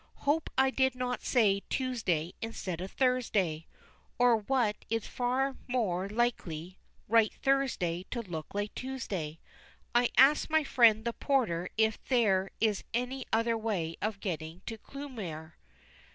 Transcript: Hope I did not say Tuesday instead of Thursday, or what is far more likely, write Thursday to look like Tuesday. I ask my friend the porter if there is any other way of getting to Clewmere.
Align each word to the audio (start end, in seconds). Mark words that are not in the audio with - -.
Hope 0.25 0.49
I 0.57 0.71
did 0.71 0.95
not 0.95 1.21
say 1.23 1.61
Tuesday 1.69 2.33
instead 2.41 2.81
of 2.81 2.89
Thursday, 2.91 3.67
or 4.17 4.35
what 4.35 4.77
is 4.89 5.05
far 5.05 5.55
more 5.67 6.09
likely, 6.09 6.79
write 7.07 7.35
Thursday 7.35 8.07
to 8.09 8.23
look 8.23 8.47
like 8.55 8.73
Tuesday. 8.73 9.39
I 9.93 10.09
ask 10.17 10.49
my 10.49 10.63
friend 10.63 11.05
the 11.05 11.13
porter 11.13 11.69
if 11.77 12.03
there 12.05 12.49
is 12.59 12.83
any 12.95 13.27
other 13.31 13.55
way 13.55 13.95
of 14.01 14.19
getting 14.21 14.63
to 14.65 14.79
Clewmere. 14.79 15.53